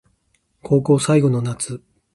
[0.63, 1.83] 高校最後の夏